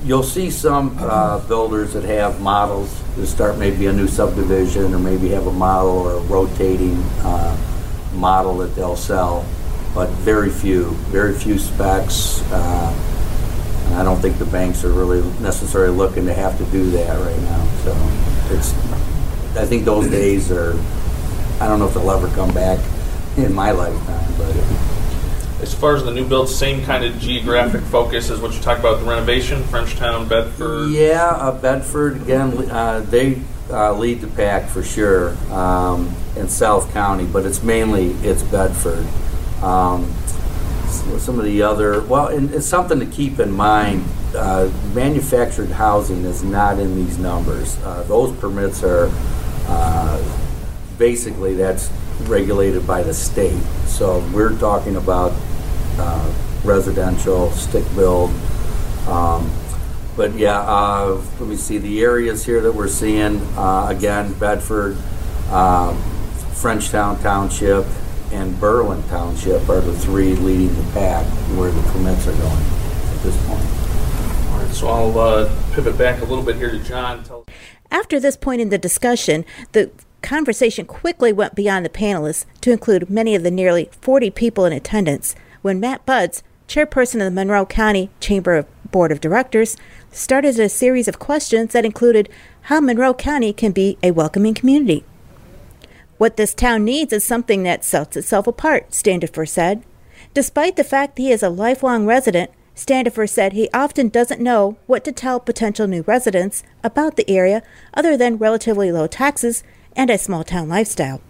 you'll 0.04 0.22
see 0.22 0.50
some 0.50 0.96
uh, 0.98 1.38
builders 1.46 1.92
that 1.92 2.04
have 2.04 2.40
models 2.40 3.02
to 3.14 3.26
start 3.26 3.58
maybe 3.58 3.86
a 3.86 3.92
new 3.92 4.08
subdivision 4.08 4.92
or 4.94 4.98
maybe 4.98 5.28
have 5.28 5.46
a 5.46 5.52
model 5.52 5.90
or 5.90 6.14
a 6.14 6.20
rotating 6.22 6.96
uh, 7.20 7.56
model 8.14 8.58
that 8.58 8.74
they'll 8.74 8.96
sell, 8.96 9.46
but 9.94 10.08
very 10.10 10.50
few, 10.50 10.90
very 11.10 11.34
few 11.34 11.58
specs. 11.58 12.42
Uh, 12.50 13.06
I 13.94 14.02
don't 14.02 14.20
think 14.20 14.38
the 14.38 14.46
banks 14.46 14.84
are 14.84 14.92
really 14.92 15.22
necessarily 15.40 15.96
looking 15.96 16.26
to 16.26 16.34
have 16.34 16.56
to 16.58 16.64
do 16.66 16.90
that 16.92 17.18
right 17.18 17.40
now. 17.42 17.68
So 17.84 18.54
it's, 18.54 18.72
I 19.56 19.66
think 19.66 19.84
those 19.84 20.08
days 20.10 20.50
are, 20.50 20.72
I 21.60 21.68
don't 21.68 21.78
know 21.78 21.88
if 21.88 21.94
they'll 21.94 22.10
ever 22.10 22.28
come 22.34 22.52
back 22.54 22.78
in 23.44 23.54
my 23.54 23.70
lifetime, 23.70 24.34
but 24.36 24.56
As 25.62 25.74
far 25.74 25.94
as 25.94 26.04
the 26.04 26.10
new 26.10 26.26
builds, 26.26 26.54
same 26.54 26.82
kind 26.84 27.04
of 27.04 27.18
geographic 27.18 27.82
focus 27.82 28.30
as 28.30 28.40
what 28.40 28.54
you 28.54 28.60
talked 28.60 28.80
about 28.80 29.00
the 29.00 29.06
renovation, 29.06 29.62
Frenchtown, 29.64 30.28
Bedford. 30.28 30.90
Yeah, 30.90 31.26
uh, 31.26 31.52
Bedford 31.60 32.22
again. 32.22 32.70
Uh, 32.70 33.00
they 33.00 33.40
uh, 33.70 33.92
lead 33.92 34.20
the 34.20 34.26
pack 34.28 34.68
for 34.68 34.82
sure 34.82 35.36
um, 35.52 36.14
in 36.36 36.48
South 36.48 36.92
County, 36.92 37.26
but 37.26 37.44
it's 37.44 37.62
mainly 37.62 38.12
it's 38.22 38.42
Bedford. 38.42 39.06
Um, 39.62 40.12
some 41.18 41.38
of 41.38 41.44
the 41.44 41.62
other 41.62 42.02
well, 42.02 42.28
and 42.28 42.52
it's 42.52 42.66
something 42.66 42.98
to 43.00 43.06
keep 43.06 43.38
in 43.38 43.50
mind. 43.50 44.04
Uh, 44.34 44.70
manufactured 44.94 45.70
housing 45.70 46.24
is 46.24 46.42
not 46.44 46.78
in 46.78 46.94
these 46.94 47.18
numbers. 47.18 47.76
Uh, 47.78 48.02
those 48.04 48.34
permits 48.38 48.82
are 48.84 49.10
uh, 49.66 50.22
basically 50.98 51.54
that's 51.54 51.90
regulated 52.28 52.86
by 52.86 53.02
the 53.02 53.14
state. 53.14 53.62
So 53.86 54.26
we're 54.32 54.56
talking 54.58 54.96
about 54.96 55.32
uh, 55.98 56.32
residential 56.64 57.50
stick 57.52 57.84
build. 57.94 58.30
Um, 59.06 59.50
but 60.16 60.34
yeah, 60.34 60.60
uh, 60.60 61.20
let 61.38 61.48
me 61.48 61.56
see 61.56 61.78
the 61.78 62.02
areas 62.02 62.44
here 62.44 62.60
that 62.60 62.72
we're 62.72 62.88
seeing. 62.88 63.38
Uh, 63.56 63.86
again, 63.88 64.32
Bedford, 64.34 64.96
um, 65.50 65.96
Frenchtown 66.52 67.20
Township, 67.22 67.86
and 68.32 68.58
Berlin 68.60 69.02
Township 69.04 69.68
are 69.68 69.80
the 69.80 69.96
three 69.98 70.34
leading 70.34 70.74
the 70.74 70.92
pack 70.92 71.26
where 71.56 71.70
the 71.70 71.82
permits 71.90 72.26
are 72.26 72.32
going 72.32 72.44
at 72.44 73.20
this 73.22 73.36
point. 73.46 73.64
All 74.50 74.58
right, 74.58 74.74
so 74.74 74.88
I'll 74.88 75.18
uh, 75.18 75.72
pivot 75.72 75.96
back 75.96 76.20
a 76.20 76.24
little 76.24 76.44
bit 76.44 76.56
here 76.56 76.70
to 76.70 76.78
Jon. 76.80 77.24
Tell 77.24 77.46
After 77.90 78.20
this 78.20 78.36
point 78.36 78.60
in 78.60 78.68
the 78.68 78.78
discussion, 78.78 79.44
the 79.72 79.90
conversation 80.20 80.86
quickly 80.86 81.32
went 81.32 81.54
beyond 81.54 81.84
the 81.84 81.90
panelists 81.90 82.44
to 82.60 82.72
include 82.72 83.10
many 83.10 83.34
of 83.34 83.42
the 83.42 83.50
nearly 83.50 83.90
40 84.00 84.30
people 84.30 84.64
in 84.64 84.72
attendance 84.72 85.34
when 85.62 85.80
Matt 85.80 86.06
Budds, 86.06 86.42
chairperson 86.68 87.16
of 87.16 87.24
the 87.24 87.30
Monroe 87.30 87.66
County 87.66 88.10
Chamber 88.20 88.56
of 88.56 88.90
Board 88.90 89.12
of 89.12 89.20
Directors, 89.20 89.76
started 90.10 90.58
a 90.58 90.68
series 90.68 91.08
of 91.08 91.18
questions 91.18 91.72
that 91.72 91.84
included 91.84 92.28
how 92.62 92.80
Monroe 92.80 93.14
County 93.14 93.52
can 93.52 93.72
be 93.72 93.98
a 94.02 94.10
welcoming 94.10 94.54
community. 94.54 95.04
What 96.18 96.36
this 96.36 96.54
town 96.54 96.84
needs 96.84 97.12
is 97.12 97.24
something 97.24 97.62
that 97.62 97.84
sets 97.84 98.16
itself 98.16 98.46
apart, 98.46 98.94
Standifer 98.94 99.46
said. 99.46 99.82
Despite 100.34 100.76
the 100.76 100.84
fact 100.84 101.18
he 101.18 101.32
is 101.32 101.42
a 101.42 101.48
lifelong 101.48 102.06
resident, 102.06 102.50
Standifer 102.74 103.26
said 103.26 103.52
he 103.52 103.68
often 103.74 104.08
doesn't 104.08 104.40
know 104.40 104.76
what 104.86 105.04
to 105.04 105.12
tell 105.12 105.40
potential 105.40 105.86
new 105.86 106.02
residents 106.02 106.62
about 106.84 107.16
the 107.16 107.28
area 107.28 107.62
other 107.94 108.16
than 108.16 108.38
relatively 108.38 108.92
low 108.92 109.06
taxes 109.06 109.62
and 109.96 110.10
a 110.10 110.18
small 110.18 110.44
town 110.44 110.68
lifestyle. 110.68 111.20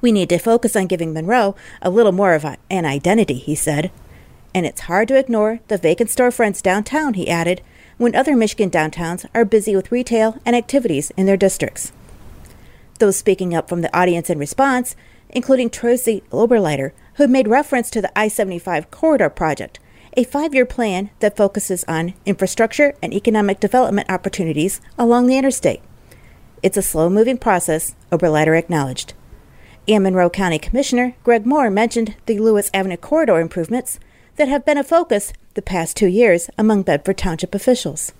We 0.00 0.12
need 0.12 0.28
to 0.30 0.38
focus 0.38 0.76
on 0.76 0.86
giving 0.86 1.12
Monroe 1.12 1.54
a 1.82 1.90
little 1.90 2.12
more 2.12 2.34
of 2.34 2.44
a, 2.44 2.56
an 2.70 2.86
identity, 2.86 3.34
he 3.34 3.54
said. 3.54 3.90
And 4.54 4.66
it's 4.66 4.82
hard 4.82 5.08
to 5.08 5.18
ignore 5.18 5.60
the 5.68 5.78
vacant 5.78 6.10
storefronts 6.10 6.62
downtown, 6.62 7.14
he 7.14 7.28
added, 7.28 7.62
when 7.98 8.16
other 8.16 8.34
Michigan 8.34 8.70
downtowns 8.70 9.26
are 9.34 9.44
busy 9.44 9.76
with 9.76 9.92
retail 9.92 10.38
and 10.46 10.56
activities 10.56 11.10
in 11.16 11.26
their 11.26 11.36
districts. 11.36 11.92
Those 12.98 13.16
speaking 13.16 13.54
up 13.54 13.68
from 13.68 13.82
the 13.82 13.94
audience 13.96 14.30
in 14.30 14.38
response, 14.38 14.96
including 15.28 15.70
Tracy 15.70 16.22
Oberleiter, 16.30 16.92
who 17.14 17.28
made 17.28 17.46
reference 17.46 17.90
to 17.90 18.00
the 18.00 18.18
I 18.18 18.28
75 18.28 18.90
Corridor 18.90 19.30
Project, 19.30 19.78
a 20.16 20.24
five 20.24 20.54
year 20.54 20.66
plan 20.66 21.10
that 21.20 21.36
focuses 21.36 21.84
on 21.84 22.14
infrastructure 22.26 22.94
and 23.02 23.14
economic 23.14 23.60
development 23.60 24.10
opportunities 24.10 24.80
along 24.98 25.26
the 25.26 25.36
interstate. 25.36 25.82
It's 26.62 26.76
a 26.76 26.82
slow 26.82 27.08
moving 27.08 27.38
process, 27.38 27.94
Oberleiter 28.12 28.58
acknowledged. 28.58 29.14
And 29.88 30.04
Monroe 30.04 30.28
County 30.28 30.58
Commissioner 30.58 31.14
Greg 31.24 31.46
Moore 31.46 31.70
mentioned 31.70 32.16
the 32.26 32.38
Lewis 32.38 32.70
Avenue 32.74 32.98
corridor 32.98 33.40
improvements 33.40 33.98
that 34.36 34.48
have 34.48 34.66
been 34.66 34.78
a 34.78 34.84
focus 34.84 35.32
the 35.54 35.62
past 35.62 35.96
two 35.96 36.06
years 36.06 36.50
among 36.58 36.82
Bedford 36.82 37.18
Township 37.18 37.54
officials. 37.54 38.12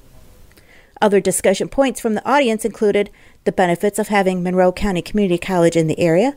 Other 1.03 1.21
discussion 1.21 1.69
points 1.69 2.01
from 2.01 2.15
the 2.15 2.29
audience 2.29 2.65
included 2.65 3.11
the 3.45 3.53
benefits 3.53 3.99
of 3.99 4.09
having 4.09 4.43
Monroe 4.43 4.73
County 4.73 5.03
Community 5.03 5.39
College 5.39 5.77
in 5.77 5.87
the 5.87 5.99
area, 5.99 6.37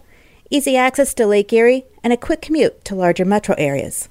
easy 0.49 0.77
access 0.77 1.13
to 1.15 1.25
Lake 1.25 1.51
Erie, 1.51 1.85
and 2.03 2.13
a 2.13 2.17
quick 2.17 2.41
commute 2.41 2.83
to 2.85 2.95
larger 2.95 3.25
metro 3.25 3.55
areas. 3.57 4.07